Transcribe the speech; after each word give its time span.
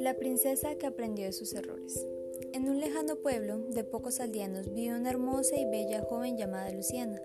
La 0.00 0.16
princesa 0.18 0.74
que 0.76 0.86
aprendió 0.86 1.24
de 1.24 1.32
sus 1.32 1.54
errores. 1.54 2.06
En 2.52 2.68
un 2.68 2.80
lejano 2.80 3.16
pueblo 3.16 3.58
de 3.58 3.84
pocos 3.84 4.20
aldeanos 4.20 4.68
vivía 4.68 4.96
una 4.96 5.10
hermosa 5.10 5.56
y 5.56 5.64
bella 5.64 6.02
joven 6.02 6.36
llamada 6.36 6.70
Luciana. 6.70 7.22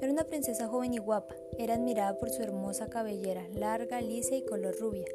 Era 0.00 0.10
una 0.12 0.24
princesa 0.24 0.68
joven 0.68 0.94
y 0.94 0.98
guapa, 0.98 1.36
era 1.58 1.74
admirada 1.74 2.18
por 2.18 2.30
su 2.30 2.42
hermosa 2.42 2.88
cabellera, 2.88 3.46
larga, 3.54 4.00
lisa 4.00 4.34
y 4.34 4.44
color 4.44 4.76
rubia, 4.78 5.06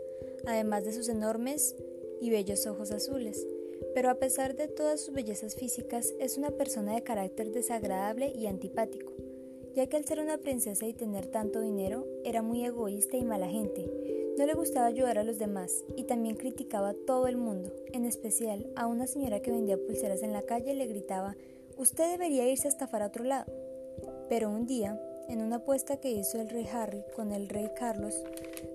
además 0.45 0.85
de 0.85 0.93
sus 0.93 1.09
enormes 1.09 1.75
y 2.21 2.29
bellos 2.29 2.67
ojos 2.67 2.91
azules. 2.91 3.47
Pero 3.93 4.09
a 4.09 4.15
pesar 4.15 4.55
de 4.55 4.67
todas 4.67 5.01
sus 5.01 5.13
bellezas 5.13 5.55
físicas, 5.55 6.13
es 6.19 6.37
una 6.37 6.51
persona 6.51 6.93
de 6.93 7.03
carácter 7.03 7.51
desagradable 7.51 8.31
y 8.35 8.47
antipático, 8.47 9.13
ya 9.77 9.85
que 9.85 9.95
al 9.95 10.05
ser 10.05 10.19
una 10.19 10.39
princesa 10.39 10.87
y 10.87 10.93
tener 10.93 11.27
tanto 11.27 11.61
dinero, 11.61 12.07
era 12.25 12.41
muy 12.41 12.65
egoísta 12.65 13.15
y 13.15 13.23
mala 13.23 13.47
gente. 13.47 13.85
No 14.35 14.47
le 14.47 14.55
gustaba 14.55 14.87
ayudar 14.87 15.19
a 15.19 15.23
los 15.23 15.37
demás 15.37 15.85
y 15.95 16.05
también 16.05 16.35
criticaba 16.35 16.89
a 16.89 16.95
todo 17.05 17.27
el 17.27 17.37
mundo, 17.37 17.71
en 17.93 18.03
especial 18.03 18.67
a 18.75 18.87
una 18.87 19.05
señora 19.05 19.39
que 19.39 19.51
vendía 19.51 19.77
pulseras 19.77 20.23
en 20.23 20.33
la 20.33 20.41
calle 20.41 20.73
y 20.73 20.75
le 20.77 20.87
gritaba, 20.87 21.35
usted 21.77 22.09
debería 22.09 22.49
irse 22.49 22.67
a 22.67 22.71
estafar 22.71 23.03
a 23.03 23.05
otro 23.05 23.23
lado. 23.23 23.53
Pero 24.29 24.49
un 24.49 24.65
día, 24.65 24.99
en 25.29 25.43
una 25.43 25.57
apuesta 25.57 25.97
que 25.97 26.09
hizo 26.09 26.41
el 26.41 26.49
rey 26.49 26.67
Harry 26.73 27.03
con 27.15 27.31
el 27.31 27.47
rey 27.47 27.69
Carlos, 27.77 28.15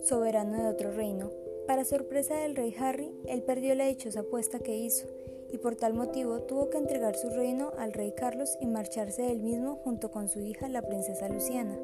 soberano 0.04 0.62
de 0.62 0.68
otro 0.68 0.92
reino, 0.92 1.32
para 1.66 1.84
sorpresa 1.84 2.36
del 2.36 2.56
rey 2.56 2.74
Harry, 2.78 3.12
él 3.26 3.42
perdió 3.42 3.74
la 3.74 3.86
dichosa 3.86 4.20
apuesta 4.20 4.58
que 4.58 4.76
hizo, 4.76 5.06
y 5.50 5.58
por 5.58 5.76
tal 5.76 5.94
motivo 5.94 6.40
tuvo 6.42 6.70
que 6.70 6.78
entregar 6.78 7.16
su 7.16 7.28
reino 7.28 7.72
al 7.76 7.92
rey 7.92 8.12
Carlos 8.12 8.56
y 8.60 8.66
marcharse 8.66 9.30
él 9.30 9.40
mismo 9.40 9.76
junto 9.76 10.10
con 10.10 10.28
su 10.28 10.40
hija, 10.40 10.68
la 10.68 10.82
princesa 10.82 11.28
Luciana. 11.28 11.78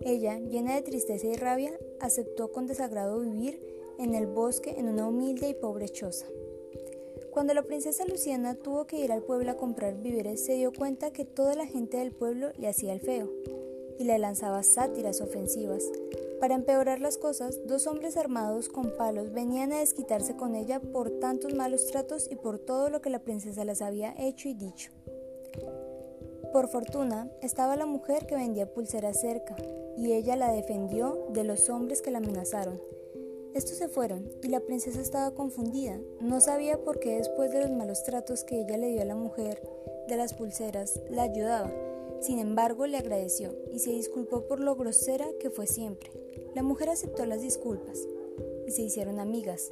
Ella, 0.00 0.38
llena 0.38 0.74
de 0.74 0.82
tristeza 0.82 1.26
y 1.26 1.34
rabia, 1.34 1.72
aceptó 2.00 2.50
con 2.52 2.66
desagrado 2.66 3.20
vivir 3.20 3.60
en 3.98 4.14
el 4.14 4.26
bosque 4.26 4.76
en 4.78 4.88
una 4.88 5.08
humilde 5.08 5.48
y 5.48 5.54
pobre 5.54 5.88
choza. 5.88 6.26
Cuando 7.30 7.52
la 7.54 7.62
princesa 7.62 8.04
Luciana 8.04 8.54
tuvo 8.54 8.86
que 8.86 8.98
ir 8.98 9.12
al 9.12 9.22
pueblo 9.22 9.50
a 9.50 9.56
comprar 9.56 10.00
víveres, 10.00 10.44
se 10.44 10.54
dio 10.54 10.72
cuenta 10.72 11.12
que 11.12 11.24
toda 11.24 11.54
la 11.54 11.66
gente 11.66 11.98
del 11.98 12.12
pueblo 12.12 12.52
le 12.56 12.68
hacía 12.68 12.92
el 12.92 13.00
feo 13.00 13.30
y 13.98 14.04
le 14.04 14.18
lanzaba 14.18 14.62
sátiras 14.62 15.20
ofensivas. 15.20 15.84
Para 16.40 16.54
empeorar 16.54 17.00
las 17.00 17.18
cosas, 17.18 17.58
dos 17.66 17.86
hombres 17.86 18.16
armados 18.16 18.68
con 18.68 18.96
palos 18.96 19.32
venían 19.32 19.72
a 19.72 19.80
desquitarse 19.80 20.36
con 20.36 20.54
ella 20.54 20.80
por 20.80 21.10
tantos 21.18 21.54
malos 21.54 21.86
tratos 21.86 22.28
y 22.30 22.36
por 22.36 22.58
todo 22.58 22.90
lo 22.90 23.00
que 23.00 23.10
la 23.10 23.18
princesa 23.18 23.64
les 23.64 23.82
había 23.82 24.14
hecho 24.18 24.48
y 24.48 24.54
dicho. 24.54 24.92
Por 26.52 26.68
fortuna, 26.68 27.30
estaba 27.42 27.76
la 27.76 27.86
mujer 27.86 28.26
que 28.26 28.36
vendía 28.36 28.72
pulseras 28.72 29.20
cerca, 29.20 29.56
y 29.96 30.12
ella 30.12 30.36
la 30.36 30.52
defendió 30.52 31.26
de 31.30 31.44
los 31.44 31.68
hombres 31.68 32.00
que 32.00 32.12
la 32.12 32.18
amenazaron. 32.18 32.80
Estos 33.54 33.78
se 33.78 33.88
fueron 33.88 34.30
y 34.42 34.48
la 34.48 34.60
princesa 34.60 35.00
estaba 35.00 35.32
confundida. 35.32 35.98
No 36.20 36.40
sabía 36.40 36.78
por 36.84 37.00
qué 37.00 37.16
después 37.16 37.50
de 37.50 37.62
los 37.62 37.70
malos 37.72 38.04
tratos 38.04 38.44
que 38.44 38.60
ella 38.60 38.76
le 38.76 38.88
dio 38.88 39.02
a 39.02 39.06
la 39.06 39.16
mujer 39.16 39.60
de 40.06 40.16
las 40.16 40.34
pulseras, 40.34 41.00
la 41.10 41.22
ayudaba. 41.22 41.72
Sin 42.20 42.38
embargo, 42.38 42.86
le 42.86 42.98
agradeció 42.98 43.54
y 43.72 43.78
se 43.78 43.90
disculpó 43.90 44.46
por 44.46 44.60
lo 44.60 44.74
grosera 44.74 45.26
que 45.40 45.50
fue 45.50 45.66
siempre. 45.66 46.10
La 46.54 46.62
mujer 46.62 46.90
aceptó 46.90 47.24
las 47.26 47.42
disculpas 47.42 48.06
y 48.66 48.72
se 48.72 48.82
hicieron 48.82 49.20
amigas. 49.20 49.70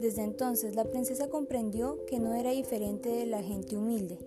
Desde 0.00 0.22
entonces 0.22 0.74
la 0.76 0.84
princesa 0.84 1.28
comprendió 1.28 2.04
que 2.06 2.18
no 2.18 2.34
era 2.34 2.50
diferente 2.50 3.08
de 3.08 3.26
la 3.26 3.42
gente 3.42 3.76
humilde 3.76 4.18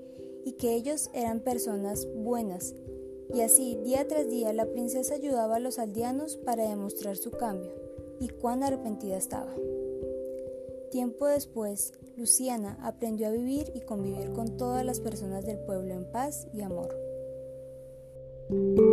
y 0.44 0.54
que 0.54 0.74
ellos 0.74 1.10
eran 1.14 1.42
personas 1.42 2.08
buenas. 2.16 2.74
Y 3.34 3.42
así, 3.42 3.78
día 3.84 4.08
tras 4.08 4.28
día, 4.28 4.52
la 4.54 4.66
princesa 4.66 5.14
ayudaba 5.14 5.58
a 5.58 5.60
los 5.60 5.78
aldeanos 5.78 6.38
para 6.38 6.68
demostrar 6.68 7.18
su 7.18 7.30
cambio 7.30 7.72
y 8.20 8.30
cuán 8.30 8.64
arrepentida 8.64 9.18
estaba. 9.18 9.54
Tiempo 10.90 11.28
después, 11.28 11.94
Luciana 12.18 12.80
aprendió 12.82 13.28
a 13.28 13.32
vivir 13.32 13.72
y 13.76 13.82
convivir 13.82 14.34
con 14.34 14.58
todas 14.58 14.84
las 14.84 15.00
personas 15.00 15.46
del 15.46 15.60
pueblo 15.60 15.94
en 15.94 16.12
paz 16.12 16.48
y 16.52 16.62
amor. 16.62 17.09
Thank 18.50 18.80
you. 18.80 18.89